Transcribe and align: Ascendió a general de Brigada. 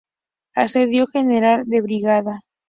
Ascendió 0.55 1.03
a 1.03 1.11
general 1.11 1.67
de 1.67 1.81
Brigada. 1.81 2.41